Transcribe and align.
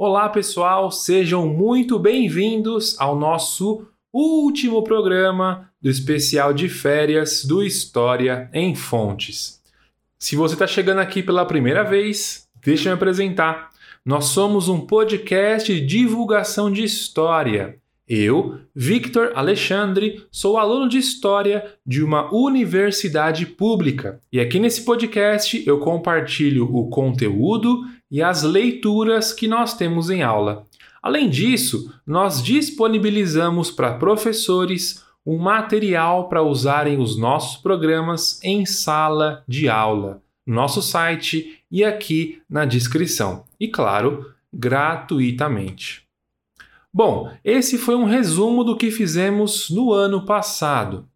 Olá, 0.00 0.28
pessoal, 0.28 0.92
sejam 0.92 1.48
muito 1.48 1.98
bem-vindos 1.98 2.94
ao 3.00 3.18
nosso 3.18 3.84
último 4.12 4.84
programa 4.84 5.72
do 5.82 5.90
especial 5.90 6.54
de 6.54 6.68
férias 6.68 7.44
do 7.44 7.64
História 7.64 8.48
em 8.54 8.76
Fontes. 8.76 9.60
Se 10.16 10.36
você 10.36 10.54
está 10.54 10.68
chegando 10.68 11.00
aqui 11.00 11.20
pela 11.20 11.44
primeira 11.44 11.82
vez, 11.82 12.46
deixa 12.64 12.88
eu 12.88 12.92
me 12.92 12.94
apresentar. 12.94 13.70
Nós 14.04 14.26
somos 14.26 14.68
um 14.68 14.82
podcast 14.82 15.74
de 15.74 15.84
divulgação 15.84 16.70
de 16.70 16.84
história. 16.84 17.76
Eu, 18.08 18.60
Victor 18.72 19.32
Alexandre, 19.34 20.24
sou 20.30 20.58
aluno 20.58 20.88
de 20.88 20.96
História 20.96 21.74
de 21.84 22.04
uma 22.04 22.32
universidade 22.32 23.44
pública 23.44 24.20
e 24.32 24.38
aqui 24.38 24.60
nesse 24.60 24.84
podcast 24.84 25.60
eu 25.66 25.80
compartilho 25.80 26.72
o 26.72 26.88
conteúdo 26.88 27.82
e 28.10 28.22
as 28.22 28.42
leituras 28.42 29.32
que 29.32 29.46
nós 29.46 29.74
temos 29.74 30.10
em 30.10 30.22
aula. 30.22 30.64
Além 31.02 31.28
disso, 31.28 31.92
nós 32.06 32.42
disponibilizamos 32.42 33.70
para 33.70 33.94
professores 33.94 35.04
um 35.24 35.36
material 35.36 36.28
para 36.28 36.42
usarem 36.42 36.98
os 36.98 37.18
nossos 37.18 37.60
programas 37.60 38.42
em 38.42 38.64
sala 38.64 39.44
de 39.46 39.68
aula, 39.68 40.22
no 40.46 40.54
nosso 40.54 40.80
site 40.80 41.62
e 41.70 41.84
aqui 41.84 42.40
na 42.48 42.64
descrição. 42.64 43.44
E 43.60 43.68
claro, 43.68 44.32
gratuitamente. 44.52 46.08
Bom, 46.92 47.30
esse 47.44 47.76
foi 47.76 47.94
um 47.94 48.04
resumo 48.04 48.64
do 48.64 48.76
que 48.76 48.90
fizemos 48.90 49.68
no 49.68 49.92
ano 49.92 50.24
passado. 50.24 51.06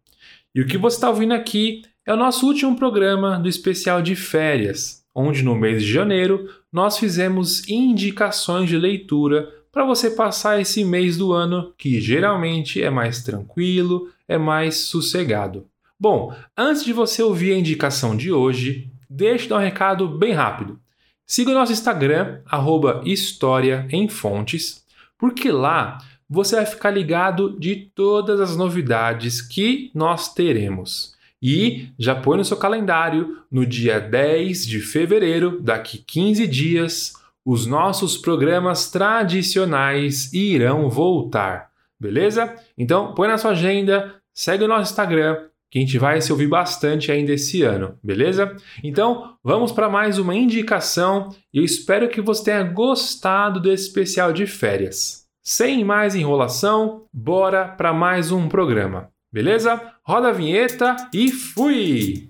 E 0.53 0.61
o 0.61 0.67
que 0.67 0.77
você 0.77 0.97
está 0.97 1.09
ouvindo 1.09 1.33
aqui 1.33 1.81
é 2.05 2.13
o 2.13 2.17
nosso 2.17 2.45
último 2.45 2.75
programa 2.75 3.39
do 3.39 3.49
especial 3.49 4.01
de 4.01 4.15
férias, 4.15 5.02
onde 5.13 5.43
no 5.43 5.55
mês 5.55 5.83
de 5.83 5.91
janeiro 5.91 6.49
nós 6.71 6.97
fizemos 6.97 7.67
indicações 7.67 8.69
de 8.69 8.77
leitura 8.77 9.49
para 9.71 9.85
você 9.85 10.11
passar 10.11 10.61
esse 10.61 10.85
mês 10.85 11.17
do 11.17 11.33
ano 11.33 11.73
que 11.77 11.99
geralmente 11.99 12.81
é 12.81 12.89
mais 12.89 13.23
tranquilo, 13.23 14.09
é 14.27 14.37
mais 14.37 14.77
sossegado. 14.77 15.65
Bom, 15.99 16.35
antes 16.57 16.83
de 16.83 16.93
você 16.93 17.23
ouvir 17.23 17.53
a 17.53 17.57
indicação 17.57 18.15
de 18.15 18.31
hoje, 18.31 18.91
deixe 19.09 19.45
eu 19.45 19.49
dar 19.49 19.57
um 19.57 19.59
recado 19.59 20.07
bem 20.07 20.33
rápido. 20.33 20.79
Siga 21.25 21.51
o 21.51 21.53
nosso 21.53 21.71
Instagram, 21.71 22.41
arroba 22.45 23.01
História 23.05 23.87
em 23.89 24.07
Fontes, 24.07 24.83
porque 25.17 25.51
lá 25.51 25.97
você 26.29 26.57
vai 26.57 26.65
ficar 26.65 26.91
ligado 26.91 27.57
de 27.59 27.75
todas 27.95 28.39
as 28.39 28.57
novidades 28.57 29.41
que 29.41 29.91
nós 29.93 30.33
teremos. 30.33 31.15
E 31.43 31.89
já 31.99 32.15
põe 32.15 32.37
no 32.37 32.45
seu 32.45 32.55
calendário, 32.55 33.39
no 33.51 33.65
dia 33.65 33.99
10 33.99 34.65
de 34.65 34.79
fevereiro, 34.79 35.59
daqui 35.61 35.97
15 35.97 36.47
dias, 36.47 37.13
os 37.45 37.65
nossos 37.65 38.15
programas 38.15 38.89
tradicionais 38.89 40.31
irão 40.31 40.89
voltar. 40.89 41.69
Beleza? 41.99 42.55
Então, 42.77 43.13
põe 43.13 43.27
na 43.27 43.37
sua 43.37 43.51
agenda, 43.51 44.15
segue 44.33 44.63
o 44.63 44.67
nosso 44.69 44.91
Instagram, 44.91 45.49
que 45.69 45.79
a 45.79 45.81
gente 45.81 45.97
vai 45.97 46.21
se 46.21 46.31
ouvir 46.31 46.47
bastante 46.47 47.11
ainda 47.11 47.33
esse 47.33 47.61
ano, 47.63 47.97
beleza? 48.01 48.55
Então, 48.81 49.35
vamos 49.43 49.71
para 49.73 49.89
mais 49.89 50.17
uma 50.17 50.35
indicação 50.35 51.29
e 51.53 51.57
eu 51.57 51.63
espero 51.65 52.07
que 52.07 52.21
você 52.21 52.45
tenha 52.45 52.63
gostado 52.63 53.59
desse 53.59 53.87
especial 53.87 54.31
de 54.31 54.47
férias. 54.47 55.25
Sem 55.41 55.83
mais 55.83 56.15
enrolação, 56.15 57.03
bora 57.11 57.67
para 57.67 57.91
mais 57.91 58.31
um 58.31 58.47
programa, 58.47 59.09
beleza? 59.33 59.81
Roda 60.03 60.29
a 60.29 60.31
vinheta 60.31 60.95
e 61.11 61.31
fui! 61.31 62.27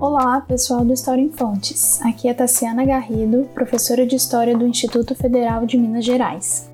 Olá, 0.00 0.40
pessoal 0.40 0.84
do 0.84 0.92
História 0.92 1.22
em 1.22 1.30
Fontes. 1.30 2.02
Aqui 2.02 2.26
é 2.26 2.34
Tassiana 2.34 2.84
Garrido, 2.84 3.48
professora 3.54 4.04
de 4.04 4.16
História 4.16 4.58
do 4.58 4.66
Instituto 4.66 5.14
Federal 5.14 5.64
de 5.64 5.78
Minas 5.78 6.04
Gerais. 6.04 6.68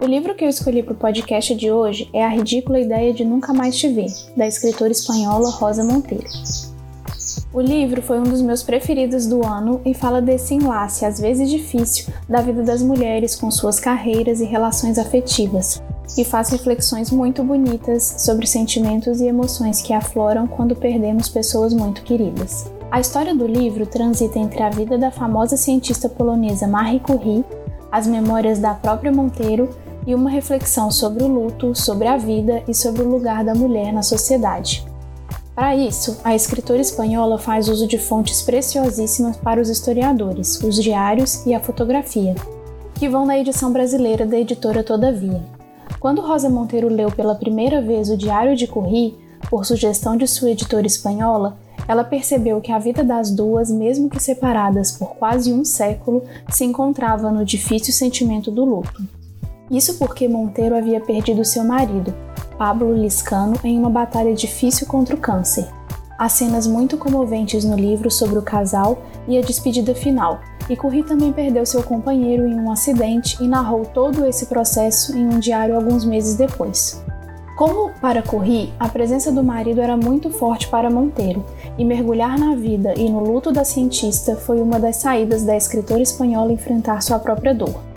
O 0.00 0.06
livro 0.06 0.36
que 0.36 0.44
eu 0.44 0.48
escolhi 0.48 0.80
para 0.80 0.94
o 0.94 0.96
podcast 0.96 1.52
de 1.56 1.72
hoje 1.72 2.08
é 2.14 2.24
A 2.24 2.28
Ridícula 2.28 2.78
Ideia 2.78 3.12
de 3.12 3.24
Nunca 3.24 3.52
Mais 3.52 3.76
Te 3.76 3.88
Ver, 3.88 4.06
da 4.36 4.46
escritora 4.46 4.92
espanhola 4.92 5.50
Rosa 5.50 5.82
Monteiro. 5.82 6.28
O 7.58 7.60
livro 7.60 8.00
foi 8.00 8.20
um 8.20 8.22
dos 8.22 8.40
meus 8.40 8.62
preferidos 8.62 9.26
do 9.26 9.44
ano 9.44 9.80
e 9.84 9.92
fala 9.92 10.22
desse 10.22 10.54
enlace, 10.54 11.04
às 11.04 11.18
vezes 11.18 11.50
difícil, 11.50 12.14
da 12.28 12.40
vida 12.40 12.62
das 12.62 12.80
mulheres 12.80 13.34
com 13.34 13.50
suas 13.50 13.80
carreiras 13.80 14.40
e 14.40 14.44
relações 14.44 14.96
afetivas, 14.96 15.82
e 16.16 16.24
faz 16.24 16.50
reflexões 16.50 17.10
muito 17.10 17.42
bonitas 17.42 18.14
sobre 18.18 18.46
sentimentos 18.46 19.20
e 19.20 19.26
emoções 19.26 19.82
que 19.82 19.92
afloram 19.92 20.46
quando 20.46 20.76
perdemos 20.76 21.28
pessoas 21.28 21.74
muito 21.74 22.02
queridas. 22.04 22.70
A 22.92 23.00
história 23.00 23.34
do 23.34 23.48
livro 23.48 23.84
transita 23.86 24.38
entre 24.38 24.62
a 24.62 24.70
vida 24.70 24.96
da 24.96 25.10
famosa 25.10 25.56
cientista 25.56 26.08
polonesa 26.08 26.68
Marie 26.68 27.00
Curie, 27.00 27.44
as 27.90 28.06
memórias 28.06 28.60
da 28.60 28.72
própria 28.72 29.10
Monteiro 29.10 29.68
e 30.06 30.14
uma 30.14 30.30
reflexão 30.30 30.92
sobre 30.92 31.24
o 31.24 31.26
luto, 31.26 31.74
sobre 31.74 32.06
a 32.06 32.16
vida 32.16 32.62
e 32.68 32.72
sobre 32.72 33.02
o 33.02 33.08
lugar 33.08 33.44
da 33.44 33.52
mulher 33.52 33.92
na 33.92 34.02
sociedade. 34.02 34.87
Para 35.58 35.74
isso, 35.74 36.20
a 36.22 36.36
escritora 36.36 36.80
espanhola 36.80 37.36
faz 37.36 37.68
uso 37.68 37.88
de 37.88 37.98
fontes 37.98 38.42
preciosíssimas 38.42 39.36
para 39.36 39.60
os 39.60 39.68
historiadores, 39.68 40.62
os 40.62 40.80
diários 40.80 41.44
e 41.44 41.52
a 41.52 41.58
fotografia, 41.58 42.36
que 42.94 43.08
vão 43.08 43.26
na 43.26 43.36
edição 43.36 43.72
brasileira 43.72 44.24
da 44.24 44.38
editora 44.38 44.84
Todavia. 44.84 45.42
Quando 45.98 46.22
Rosa 46.22 46.48
Monteiro 46.48 46.86
leu 46.86 47.10
pela 47.10 47.34
primeira 47.34 47.82
vez 47.82 48.08
o 48.08 48.16
Diário 48.16 48.54
de 48.54 48.68
Curri, 48.68 49.18
por 49.50 49.66
sugestão 49.66 50.16
de 50.16 50.28
sua 50.28 50.52
editora 50.52 50.86
espanhola, 50.86 51.58
ela 51.88 52.04
percebeu 52.04 52.60
que 52.60 52.70
a 52.70 52.78
vida 52.78 53.02
das 53.02 53.28
duas, 53.28 53.68
mesmo 53.68 54.08
que 54.08 54.22
separadas 54.22 54.92
por 54.92 55.16
quase 55.16 55.52
um 55.52 55.64
século, 55.64 56.22
se 56.48 56.64
encontrava 56.64 57.32
no 57.32 57.44
difícil 57.44 57.92
sentimento 57.92 58.52
do 58.52 58.64
luto. 58.64 59.02
Isso 59.68 59.98
porque 59.98 60.28
Monteiro 60.28 60.76
havia 60.76 61.00
perdido 61.00 61.44
seu 61.44 61.64
marido, 61.64 62.14
Pablo 62.58 62.92
Liscano, 62.92 63.54
em 63.62 63.78
uma 63.78 63.88
batalha 63.88 64.34
difícil 64.34 64.86
contra 64.88 65.14
o 65.14 65.18
câncer. 65.18 65.68
Há 66.18 66.28
cenas 66.28 66.66
muito 66.66 66.98
comoventes 66.98 67.64
no 67.64 67.76
livro 67.76 68.10
sobre 68.10 68.36
o 68.36 68.42
casal 68.42 68.98
e 69.28 69.38
a 69.38 69.40
despedida 69.40 69.94
final, 69.94 70.40
e 70.68 70.76
Curri 70.76 71.04
também 71.04 71.32
perdeu 71.32 71.64
seu 71.64 71.84
companheiro 71.84 72.48
em 72.48 72.58
um 72.58 72.72
acidente 72.72 73.40
e 73.40 73.46
narrou 73.46 73.86
todo 73.86 74.26
esse 74.26 74.46
processo 74.46 75.16
em 75.16 75.24
um 75.24 75.38
diário 75.38 75.76
alguns 75.76 76.04
meses 76.04 76.34
depois. 76.34 77.00
Como 77.56 77.90
para 78.00 78.22
Corri, 78.22 78.72
a 78.78 78.88
presença 78.88 79.30
do 79.30 79.42
marido 79.42 79.80
era 79.80 79.96
muito 79.96 80.28
forte 80.28 80.68
para 80.68 80.90
Monteiro, 80.90 81.44
e 81.78 81.84
mergulhar 81.84 82.36
na 82.38 82.56
vida 82.56 82.94
e 82.96 83.08
no 83.08 83.20
luto 83.20 83.52
da 83.52 83.64
cientista 83.64 84.34
foi 84.34 84.60
uma 84.60 84.80
das 84.80 84.96
saídas 84.96 85.44
da 85.44 85.56
escritora 85.56 86.02
espanhola 86.02 86.52
enfrentar 86.52 87.00
sua 87.02 87.20
própria 87.20 87.54
dor. 87.54 87.87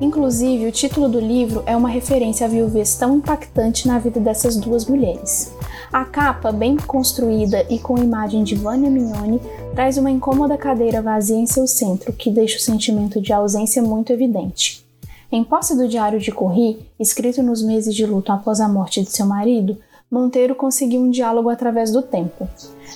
Inclusive, 0.00 0.66
o 0.66 0.72
título 0.72 1.08
do 1.08 1.18
livro 1.18 1.62
é 1.64 1.74
uma 1.74 1.88
referência 1.88 2.46
à 2.46 2.48
viuvez 2.48 2.96
tão 2.96 3.16
impactante 3.16 3.88
na 3.88 3.98
vida 3.98 4.20
dessas 4.20 4.56
duas 4.56 4.84
mulheres. 4.84 5.54
A 5.90 6.04
capa, 6.04 6.52
bem 6.52 6.76
construída 6.76 7.64
e 7.70 7.78
com 7.78 7.96
imagem 7.96 8.44
de 8.44 8.54
Vânia 8.54 8.90
Mignoni, 8.90 9.40
traz 9.74 9.96
uma 9.96 10.10
incômoda 10.10 10.58
cadeira 10.58 11.00
vazia 11.00 11.36
em 11.36 11.46
seu 11.46 11.66
centro, 11.66 12.12
que 12.12 12.30
deixa 12.30 12.58
o 12.58 12.60
sentimento 12.60 13.22
de 13.22 13.32
ausência 13.32 13.82
muito 13.82 14.12
evidente. 14.12 14.84
Em 15.32 15.42
posse 15.42 15.74
do 15.74 15.88
diário 15.88 16.20
de 16.20 16.30
Corri, 16.30 16.78
escrito 17.00 17.42
nos 17.42 17.62
meses 17.62 17.94
de 17.94 18.04
luto 18.04 18.30
após 18.30 18.60
a 18.60 18.68
morte 18.68 19.02
de 19.02 19.10
seu 19.10 19.24
marido, 19.24 19.78
Monteiro 20.10 20.54
conseguiu 20.54 21.00
um 21.00 21.10
diálogo 21.10 21.48
através 21.48 21.90
do 21.90 22.00
tempo. 22.00 22.48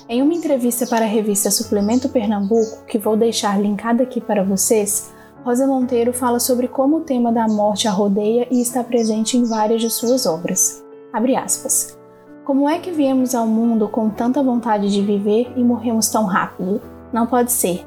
Em 0.09 0.23
uma 0.23 0.35
entrevista 0.35 0.87
para 0.87 1.05
a 1.07 1.09
revista 1.09 1.51
Suplemento 1.51 2.09
Pernambuco, 2.09 2.85
que 2.87 2.99
vou 2.99 3.17
deixar 3.17 3.61
linkada 3.61 4.05
aqui 4.05 4.21
para 4.21 4.45
vocês, 4.45 5.11
Rosa 5.45 5.67
Monteiro 5.67 6.13
fala 6.13 6.39
sobre 6.39 6.69
como 6.69 6.99
o 6.99 7.01
tema 7.01 7.33
da 7.33 7.49
morte 7.49 7.89
a 7.89 7.91
rodeia 7.91 8.47
e 8.51 8.61
está 8.61 8.85
presente 8.85 9.39
em 9.39 9.45
várias 9.45 9.81
de 9.81 9.89
suas 9.89 10.27
obras. 10.27 10.85
Abre 11.13 11.35
aspas. 11.35 11.99
Como 12.45 12.69
é 12.69 12.79
que 12.79 12.91
viemos 12.91 13.35
ao 13.35 13.47
mundo 13.47 13.89
com 13.89 14.11
tanta 14.11 14.43
vontade 14.43 14.91
de 14.91 15.01
viver 15.01 15.51
e 15.57 15.65
morremos 15.65 16.09
tão 16.09 16.27
rápido? 16.27 16.83
Não 17.11 17.27
pode 17.27 17.53
ser. 17.53 17.87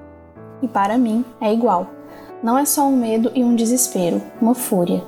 E 0.63 0.67
para 0.67 0.97
mim 0.97 1.23
é 1.39 1.53
igual. 1.53 1.87
Não 2.41 2.57
é 2.57 2.65
só 2.65 2.87
um 2.87 2.95
medo 2.95 3.31
e 3.35 3.43
um 3.43 3.55
desespero, 3.55 4.21
uma 4.41 4.55
fúria. 4.55 5.03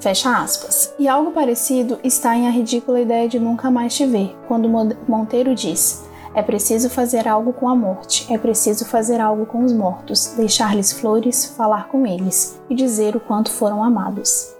Fecha 0.00 0.36
aspas. 0.36 0.92
E 0.98 1.06
algo 1.06 1.30
parecido 1.30 2.00
está 2.02 2.36
em 2.36 2.48
A 2.48 2.50
Ridícula 2.50 3.00
Ideia 3.00 3.28
de 3.28 3.38
Nunca 3.38 3.70
Mais 3.70 3.94
Te 3.94 4.04
Ver, 4.04 4.36
quando 4.48 4.68
Monteiro 5.06 5.54
diz: 5.54 6.04
É 6.34 6.42
preciso 6.42 6.88
fazer 6.88 7.28
algo 7.28 7.52
com 7.52 7.68
a 7.68 7.76
morte, 7.76 8.32
é 8.32 8.38
preciso 8.38 8.86
fazer 8.86 9.20
algo 9.20 9.44
com 9.44 9.64
os 9.64 9.72
mortos, 9.72 10.34
deixar-lhes 10.36 10.92
flores, 10.92 11.44
falar 11.56 11.88
com 11.88 12.06
eles 12.06 12.58
e 12.70 12.74
dizer 12.74 13.14
o 13.14 13.20
quanto 13.20 13.50
foram 13.50 13.84
amados. 13.84 14.54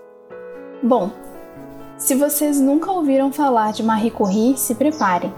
Bom, 0.83 1.11
se 1.97 2.15
vocês 2.15 2.61
nunca 2.61 2.91
ouviram 2.91 3.33
falar 3.33 3.73
de 3.73 3.83
Marie 3.83 4.11
Curie, 4.11 4.59
se 4.59 4.75
preparem. 4.75 5.33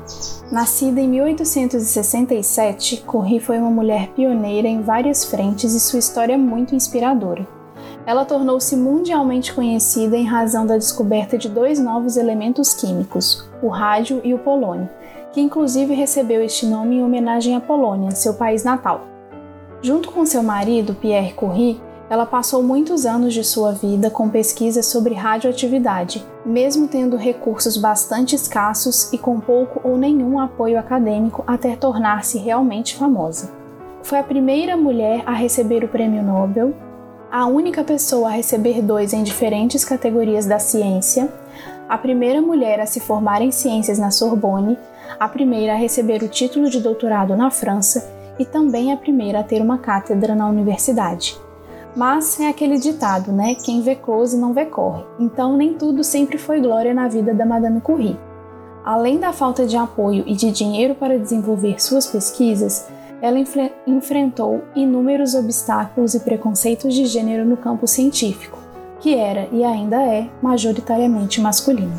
Nascida 0.50 1.00
em 1.00 1.08
1867, 1.08 3.02
Curie 3.06 3.38
foi 3.38 3.58
uma 3.58 3.70
mulher 3.70 4.08
pioneira 4.12 4.66
em 4.66 4.80
várias 4.80 5.24
frentes 5.24 5.74
e 5.74 5.80
sua 5.80 5.98
história 5.98 6.32
é 6.32 6.38
muito 6.38 6.74
inspiradora. 6.74 7.46
Ela 8.06 8.24
tornou-se 8.24 8.76
mundialmente 8.76 9.54
conhecida 9.54 10.16
em 10.16 10.24
razão 10.24 10.66
da 10.66 10.76
descoberta 10.76 11.38
de 11.38 11.48
dois 11.48 11.78
novos 11.78 12.16
elementos 12.16 12.74
químicos, 12.74 13.48
o 13.62 13.68
rádio 13.68 14.20
e 14.22 14.34
o 14.34 14.38
polônio, 14.38 14.88
que 15.32 15.40
inclusive 15.40 15.94
recebeu 15.94 16.42
este 16.42 16.66
nome 16.66 16.96
em 16.96 17.02
homenagem 17.02 17.56
à 17.56 17.60
Polônia, 17.60 18.10
seu 18.10 18.34
país 18.34 18.62
natal. 18.62 19.06
Junto 19.80 20.10
com 20.10 20.26
seu 20.26 20.42
marido, 20.42 20.94
Pierre 20.94 21.32
Curie, 21.32 21.80
ela 22.10 22.26
passou 22.26 22.62
muitos 22.62 23.06
anos 23.06 23.32
de 23.32 23.42
sua 23.42 23.72
vida 23.72 24.10
com 24.10 24.28
pesquisas 24.28 24.84
sobre 24.86 25.14
radioatividade, 25.14 26.24
mesmo 26.44 26.86
tendo 26.86 27.16
recursos 27.16 27.78
bastante 27.78 28.36
escassos 28.36 29.10
e 29.12 29.18
com 29.18 29.40
pouco 29.40 29.80
ou 29.82 29.96
nenhum 29.96 30.38
apoio 30.38 30.78
acadêmico 30.78 31.42
até 31.46 31.74
tornar-se 31.74 32.38
realmente 32.38 32.94
famosa. 32.96 33.50
Foi 34.02 34.18
a 34.18 34.22
primeira 34.22 34.76
mulher 34.76 35.22
a 35.24 35.32
receber 35.32 35.82
o 35.82 35.88
prêmio 35.88 36.22
Nobel, 36.22 36.74
a 37.36 37.46
única 37.46 37.82
pessoa 37.82 38.28
a 38.28 38.30
receber 38.30 38.80
dois 38.80 39.12
em 39.12 39.24
diferentes 39.24 39.84
categorias 39.84 40.46
da 40.46 40.60
ciência, 40.60 41.28
a 41.88 41.98
primeira 41.98 42.40
mulher 42.40 42.78
a 42.78 42.86
se 42.86 43.00
formar 43.00 43.42
em 43.42 43.50
ciências 43.50 43.98
na 43.98 44.12
Sorbonne, 44.12 44.78
a 45.18 45.28
primeira 45.28 45.72
a 45.72 45.76
receber 45.76 46.22
o 46.22 46.28
título 46.28 46.70
de 46.70 46.78
doutorado 46.78 47.36
na 47.36 47.50
França 47.50 48.08
e 48.38 48.44
também 48.44 48.92
a 48.92 48.96
primeira 48.96 49.40
a 49.40 49.42
ter 49.42 49.60
uma 49.60 49.78
cátedra 49.78 50.32
na 50.36 50.48
universidade. 50.48 51.36
Mas 51.96 52.38
é 52.38 52.46
aquele 52.46 52.78
ditado, 52.78 53.32
né? 53.32 53.56
Quem 53.56 53.82
vê 53.82 53.96
close 53.96 54.36
não 54.36 54.52
vê 54.52 54.66
corre. 54.66 55.02
Então 55.18 55.56
nem 55.56 55.74
tudo 55.74 56.04
sempre 56.04 56.38
foi 56.38 56.60
glória 56.60 56.94
na 56.94 57.08
vida 57.08 57.34
da 57.34 57.44
Madame 57.44 57.80
Curie. 57.80 58.16
Além 58.84 59.18
da 59.18 59.32
falta 59.32 59.66
de 59.66 59.76
apoio 59.76 60.22
e 60.24 60.36
de 60.36 60.52
dinheiro 60.52 60.94
para 60.94 61.18
desenvolver 61.18 61.82
suas 61.82 62.06
pesquisas, 62.06 62.86
ela 63.20 63.38
enfrentou 63.86 64.62
inúmeros 64.74 65.34
obstáculos 65.34 66.14
e 66.14 66.20
preconceitos 66.20 66.94
de 66.94 67.06
gênero 67.06 67.44
no 67.44 67.56
campo 67.56 67.86
científico, 67.86 68.58
que 69.00 69.14
era 69.14 69.48
e 69.52 69.64
ainda 69.64 70.02
é 70.02 70.28
majoritariamente 70.42 71.40
masculino. 71.40 71.94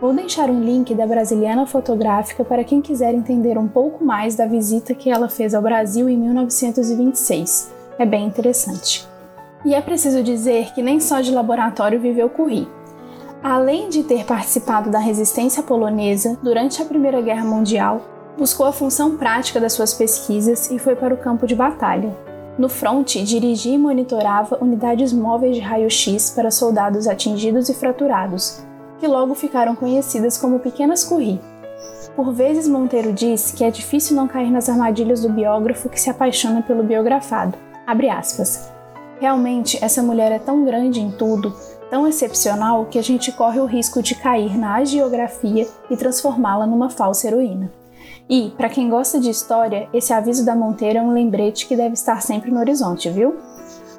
Vou 0.00 0.12
deixar 0.12 0.50
um 0.50 0.62
link 0.62 0.94
da 0.94 1.06
Brasiliana 1.06 1.66
Fotográfica 1.66 2.44
para 2.44 2.64
quem 2.64 2.80
quiser 2.80 3.14
entender 3.14 3.58
um 3.58 3.68
pouco 3.68 4.04
mais 4.04 4.34
da 4.34 4.46
visita 4.46 4.94
que 4.94 5.10
ela 5.10 5.28
fez 5.28 5.54
ao 5.54 5.62
Brasil 5.62 6.08
em 6.08 6.16
1926. 6.16 7.70
É 7.98 8.06
bem 8.06 8.26
interessante. 8.26 9.06
E 9.64 9.74
é 9.74 9.80
preciso 9.80 10.22
dizer 10.22 10.72
que 10.72 10.82
nem 10.82 11.00
só 11.00 11.20
de 11.20 11.30
laboratório 11.30 12.00
viveu 12.00 12.30
Curie. 12.30 12.68
Além 13.42 13.88
de 13.88 14.02
ter 14.02 14.24
participado 14.24 14.90
da 14.90 14.98
resistência 14.98 15.62
polonesa 15.62 16.38
durante 16.42 16.80
a 16.80 16.84
Primeira 16.84 17.20
Guerra 17.20 17.44
Mundial, 17.44 18.02
buscou 18.40 18.64
a 18.64 18.72
função 18.72 19.18
prática 19.18 19.60
das 19.60 19.74
suas 19.74 19.92
pesquisas 19.92 20.70
e 20.70 20.78
foi 20.78 20.96
para 20.96 21.12
o 21.12 21.18
campo 21.18 21.46
de 21.46 21.54
batalha. 21.54 22.10
No 22.56 22.70
fronte, 22.70 23.22
dirigia 23.22 23.74
e 23.74 23.78
monitorava 23.78 24.56
unidades 24.62 25.12
móveis 25.12 25.56
de 25.56 25.60
raio-x 25.60 26.30
para 26.30 26.50
soldados 26.50 27.06
atingidos 27.06 27.68
e 27.68 27.74
fraturados, 27.74 28.64
que 28.98 29.06
logo 29.06 29.34
ficaram 29.34 29.76
conhecidas 29.76 30.38
como 30.38 30.58
Pequenas 30.58 31.04
Curie. 31.04 31.38
Por 32.16 32.32
vezes 32.32 32.66
Monteiro 32.66 33.12
diz 33.12 33.52
que 33.52 33.62
é 33.62 33.70
difícil 33.70 34.16
não 34.16 34.26
cair 34.26 34.50
nas 34.50 34.70
armadilhas 34.70 35.20
do 35.20 35.28
biógrafo 35.28 35.90
que 35.90 36.00
se 36.00 36.08
apaixona 36.08 36.62
pelo 36.62 36.82
biografado. 36.82 37.58
Realmente, 39.20 39.78
essa 39.84 40.02
mulher 40.02 40.32
é 40.32 40.38
tão 40.38 40.64
grande 40.64 40.98
em 40.98 41.10
tudo, 41.10 41.54
tão 41.90 42.08
excepcional, 42.08 42.86
que 42.86 42.98
a 42.98 43.02
gente 43.02 43.32
corre 43.32 43.60
o 43.60 43.66
risco 43.66 44.02
de 44.02 44.14
cair 44.14 44.56
na 44.56 44.76
agiografia 44.76 45.68
e 45.90 45.96
transformá-la 45.96 46.66
numa 46.66 46.88
falsa 46.88 47.26
heroína. 47.26 47.79
E, 48.30 48.52
para 48.56 48.68
quem 48.68 48.88
gosta 48.88 49.18
de 49.18 49.28
história, 49.28 49.88
esse 49.92 50.12
aviso 50.12 50.46
da 50.46 50.54
Monteiro 50.54 51.00
é 51.00 51.02
um 51.02 51.12
lembrete 51.12 51.66
que 51.66 51.74
deve 51.74 51.94
estar 51.94 52.22
sempre 52.22 52.52
no 52.52 52.60
horizonte, 52.60 53.10
viu? 53.10 53.34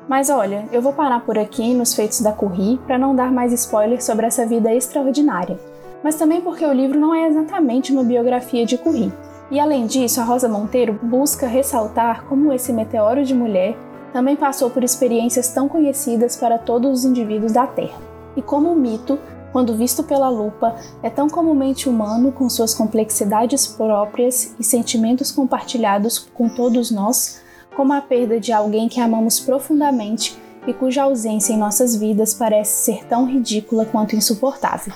Mas 0.08 0.30
olha, 0.30 0.70
eu 0.72 0.82
vou 0.82 0.94
parar 0.94 1.26
por 1.26 1.38
aqui 1.38 1.74
nos 1.74 1.94
feitos 1.94 2.22
da 2.22 2.32
Curri 2.32 2.80
para 2.88 2.98
não 2.98 3.14
dar 3.14 3.30
mais 3.30 3.52
spoilers 3.52 4.06
sobre 4.06 4.26
essa 4.26 4.46
vida 4.46 4.74
extraordinária. 4.74 5.60
Mas 6.02 6.16
também 6.16 6.40
porque 6.40 6.66
o 6.66 6.72
livro 6.72 6.98
não 6.98 7.14
é 7.14 7.28
exatamente 7.28 7.92
uma 7.92 8.06
biografia 8.06 8.66
de 8.66 8.78
Curri. 8.78 9.12
E 9.52 9.60
além 9.60 9.86
disso, 9.86 10.22
a 10.22 10.24
Rosa 10.24 10.48
Monteiro 10.48 10.98
busca 11.04 11.46
ressaltar 11.46 12.24
como 12.24 12.54
esse 12.54 12.72
meteoro 12.72 13.26
de 13.26 13.36
mulher 13.36 13.76
também 14.14 14.38
passou 14.38 14.70
por 14.70 14.82
experiências 14.82 15.50
tão 15.50 15.68
conhecidas 15.68 16.38
para 16.38 16.58
todos 16.58 17.00
os 17.00 17.06
indivíduos 17.06 17.52
da 17.52 17.68
Terra. 17.68 18.00
E 18.38 18.42
como 18.42 18.72
o 18.72 18.76
mito, 18.78 19.20
quando 19.52 19.76
visto 19.76 20.04
pela 20.04 20.30
lupa, 20.30 20.76
é 21.04 21.10
tão 21.10 21.30
comumente 21.30 21.90
humano 21.90 22.32
com 22.32 22.50
suas 22.50 22.74
complexidades 22.74 23.68
próprias 23.68 24.56
e 24.60 24.64
sentimentos 24.64 25.32
compartilhados 25.32 26.20
com 26.34 26.50
todos 26.50 26.92
nós, 26.92 27.42
como 27.76 27.94
a 27.94 28.02
perda 28.02 28.40
de 28.40 28.52
alguém 28.52 28.88
que 28.88 29.00
amamos 29.00 29.40
profundamente 29.40 30.38
e 30.68 30.74
cuja 30.74 31.04
ausência 31.04 31.54
em 31.54 31.58
nossas 31.58 31.96
vidas 31.96 32.34
parece 32.34 32.86
ser 32.86 33.06
tão 33.06 33.26
ridícula 33.26 33.86
quanto 33.86 34.16
insuportável. 34.16 34.94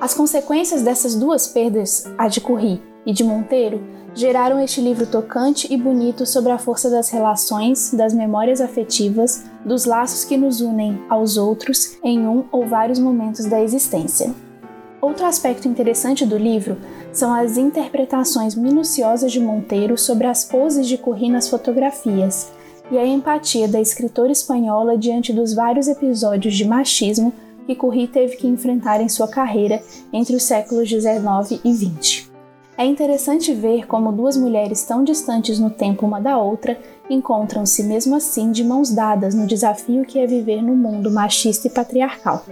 As 0.00 0.14
consequências 0.14 0.82
dessas 0.82 1.14
duas 1.14 1.46
perdas, 1.46 2.04
a 2.18 2.28
de 2.28 2.40
Curri 2.40 2.93
e 3.06 3.12
de 3.12 3.24
Monteiro, 3.24 3.82
geraram 4.14 4.60
este 4.60 4.80
livro 4.80 5.06
tocante 5.06 5.72
e 5.72 5.76
bonito 5.76 6.24
sobre 6.24 6.52
a 6.52 6.58
força 6.58 6.88
das 6.88 7.10
relações, 7.10 7.92
das 7.92 8.14
memórias 8.14 8.60
afetivas, 8.60 9.44
dos 9.64 9.84
laços 9.84 10.24
que 10.24 10.36
nos 10.36 10.60
unem 10.60 11.00
aos 11.08 11.36
outros 11.36 11.98
em 12.02 12.26
um 12.26 12.44
ou 12.52 12.66
vários 12.66 12.98
momentos 12.98 13.46
da 13.46 13.60
existência. 13.60 14.32
Outro 15.00 15.26
aspecto 15.26 15.68
interessante 15.68 16.24
do 16.24 16.38
livro 16.38 16.78
são 17.12 17.34
as 17.34 17.58
interpretações 17.58 18.54
minuciosas 18.54 19.30
de 19.32 19.40
Monteiro 19.40 19.98
sobre 19.98 20.26
as 20.26 20.44
poses 20.44 20.86
de 20.86 20.96
Curri 20.96 21.28
nas 21.28 21.48
fotografias 21.48 22.50
e 22.90 22.96
a 22.96 23.06
empatia 23.06 23.68
da 23.68 23.80
escritora 23.80 24.32
espanhola 24.32 24.96
diante 24.96 25.32
dos 25.32 25.52
vários 25.52 25.88
episódios 25.88 26.54
de 26.54 26.64
machismo 26.64 27.32
que 27.66 27.74
Curri 27.74 28.06
teve 28.06 28.36
que 28.36 28.46
enfrentar 28.46 29.00
em 29.00 29.08
sua 29.08 29.28
carreira 29.28 29.82
entre 30.12 30.36
os 30.36 30.42
séculos 30.42 30.88
19 30.88 31.60
e 31.64 31.72
20. 31.72 32.33
É 32.76 32.84
interessante 32.84 33.54
ver 33.54 33.86
como 33.86 34.10
duas 34.10 34.36
mulheres 34.36 34.82
tão 34.82 35.04
distantes 35.04 35.60
no 35.60 35.70
tempo 35.70 36.04
uma 36.04 36.20
da 36.20 36.36
outra 36.36 36.76
encontram-se 37.08 37.84
mesmo 37.84 38.16
assim 38.16 38.50
de 38.50 38.64
mãos 38.64 38.90
dadas 38.90 39.32
no 39.32 39.46
desafio 39.46 40.04
que 40.04 40.18
é 40.18 40.26
viver 40.26 40.60
no 40.60 40.74
mundo 40.74 41.08
machista 41.08 41.68
e 41.68 41.70
patriarcal. 41.70 42.44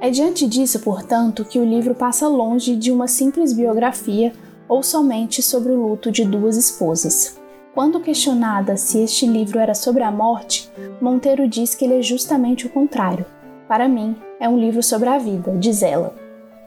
É 0.00 0.10
diante 0.10 0.48
disso, 0.48 0.80
portanto, 0.80 1.44
que 1.44 1.60
o 1.60 1.64
livro 1.64 1.94
passa 1.94 2.26
longe 2.26 2.74
de 2.74 2.90
uma 2.90 3.06
simples 3.06 3.52
biografia 3.52 4.32
ou 4.68 4.82
somente 4.82 5.40
sobre 5.42 5.70
o 5.72 5.88
luto 5.88 6.10
de 6.10 6.24
duas 6.24 6.56
esposas. 6.56 7.38
Quando 7.72 8.00
questionada 8.00 8.76
se 8.76 8.98
este 8.98 9.26
livro 9.26 9.60
era 9.60 9.74
sobre 9.74 10.02
a 10.02 10.10
morte, 10.10 10.68
Monteiro 11.00 11.46
diz 11.46 11.74
que 11.74 11.84
ele 11.84 11.98
é 11.98 12.02
justamente 12.02 12.66
o 12.66 12.70
contrário. 12.70 13.24
Para 13.68 13.88
mim, 13.88 14.16
é 14.40 14.48
um 14.48 14.58
livro 14.58 14.82
sobre 14.82 15.08
a 15.08 15.18
vida, 15.18 15.52
diz 15.52 15.82
ela. 15.82 16.25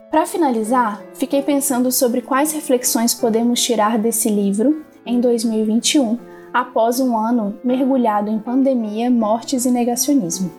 Para 0.09 0.25
finalizar, 0.25 1.03
fiquei 1.13 1.43
pensando 1.43 1.91
sobre 1.91 2.21
quais 2.23 2.51
reflexões 2.51 3.13
podemos 3.13 3.61
tirar 3.61 3.99
desse 3.99 4.27
livro 4.27 4.83
em 5.05 5.21
2021, 5.21 6.17
após 6.51 6.99
um 6.99 7.15
ano 7.15 7.59
mergulhado 7.63 8.27
em 8.27 8.39
pandemia, 8.39 9.11
mortes 9.11 9.65
e 9.65 9.71
negacionismo. 9.71 10.51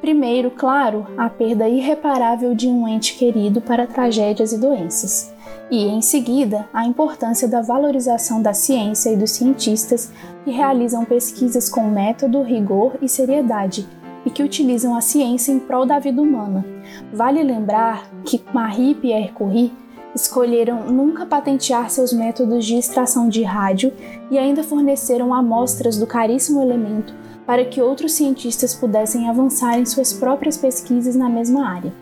Primeiro, 0.00 0.50
claro, 0.50 1.06
a 1.18 1.28
perda 1.28 1.68
irreparável 1.68 2.54
de 2.54 2.68
um 2.68 2.88
ente 2.88 3.18
querido 3.18 3.60
para 3.60 3.86
tragédias 3.86 4.52
e 4.52 4.58
doenças. 4.58 5.30
E, 5.70 5.84
em 5.84 6.00
seguida, 6.00 6.66
a 6.72 6.86
importância 6.86 7.46
da 7.46 7.60
valorização 7.60 8.40
da 8.40 8.54
ciência 8.54 9.10
e 9.10 9.16
dos 9.16 9.32
cientistas 9.32 10.10
que 10.42 10.50
realizam 10.50 11.04
pesquisas 11.04 11.68
com 11.68 11.90
método, 11.90 12.42
rigor 12.42 12.94
e 13.02 13.08
seriedade 13.08 13.86
e 14.26 14.30
que 14.30 14.42
utilizam 14.42 14.96
a 14.96 15.00
ciência 15.00 15.52
em 15.52 15.60
prol 15.60 15.86
da 15.86 16.00
vida 16.00 16.20
humana. 16.20 16.66
Vale 17.12 17.42
lembrar 17.42 18.10
que 18.24 18.42
Marie 18.52 18.96
Pierre 18.96 19.30
Curie 19.32 19.72
escolheram 20.14 20.86
nunca 20.90 21.24
patentear 21.24 21.88
seus 21.90 22.12
métodos 22.12 22.64
de 22.64 22.76
extração 22.76 23.28
de 23.28 23.42
rádio 23.44 23.92
e 24.30 24.38
ainda 24.38 24.62
forneceram 24.62 25.32
amostras 25.32 25.96
do 25.96 26.06
caríssimo 26.06 26.60
elemento 26.60 27.14
para 27.46 27.64
que 27.64 27.80
outros 27.80 28.12
cientistas 28.12 28.74
pudessem 28.74 29.28
avançar 29.28 29.78
em 29.78 29.86
suas 29.86 30.12
próprias 30.12 30.56
pesquisas 30.56 31.14
na 31.14 31.28
mesma 31.28 31.68
área. 31.68 31.92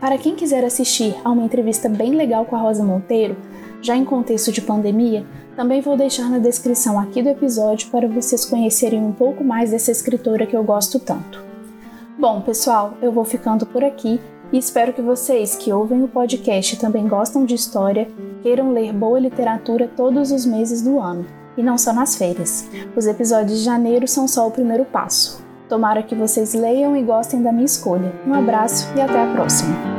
Para 0.00 0.18
quem 0.18 0.34
quiser 0.34 0.64
assistir 0.64 1.14
a 1.24 1.30
uma 1.30 1.44
entrevista 1.44 1.88
bem 1.88 2.12
legal 2.14 2.44
com 2.44 2.56
a 2.56 2.60
Rosa 2.60 2.84
Monteiro, 2.84 3.36
já 3.80 3.96
em 3.96 4.04
contexto 4.04 4.50
de 4.50 4.60
pandemia, 4.60 5.24
também 5.54 5.80
vou 5.80 5.96
deixar 5.96 6.28
na 6.28 6.38
descrição 6.38 6.98
aqui 6.98 7.22
do 7.22 7.28
episódio 7.28 7.90
para 7.90 8.08
vocês 8.08 8.44
conhecerem 8.44 9.00
um 9.00 9.12
pouco 9.12 9.44
mais 9.44 9.70
dessa 9.70 9.92
escritora 9.92 10.46
que 10.46 10.56
eu 10.56 10.64
gosto 10.64 10.98
tanto. 10.98 11.47
Bom, 12.18 12.40
pessoal, 12.40 12.94
eu 13.00 13.12
vou 13.12 13.24
ficando 13.24 13.64
por 13.64 13.84
aqui 13.84 14.20
e 14.52 14.58
espero 14.58 14.92
que 14.92 15.00
vocês 15.00 15.54
que 15.54 15.72
ouvem 15.72 16.02
o 16.02 16.08
podcast 16.08 16.74
e 16.74 16.78
também 16.78 17.06
gostam 17.06 17.44
de 17.44 17.54
história 17.54 18.08
queiram 18.42 18.72
ler 18.72 18.92
boa 18.92 19.20
literatura 19.20 19.88
todos 19.96 20.32
os 20.32 20.44
meses 20.44 20.82
do 20.82 20.98
ano, 20.98 21.24
e 21.56 21.62
não 21.62 21.78
só 21.78 21.92
nas 21.92 22.16
férias. 22.16 22.68
Os 22.96 23.06
episódios 23.06 23.58
de 23.58 23.64
janeiro 23.64 24.08
são 24.08 24.26
só 24.26 24.48
o 24.48 24.50
primeiro 24.50 24.84
passo. 24.84 25.40
Tomara 25.68 26.02
que 26.02 26.16
vocês 26.16 26.54
leiam 26.54 26.96
e 26.96 27.04
gostem 27.04 27.40
da 27.40 27.52
minha 27.52 27.66
escolha. 27.66 28.12
Um 28.26 28.34
abraço 28.34 28.88
e 28.96 29.00
até 29.00 29.22
a 29.22 29.32
próxima! 29.34 29.97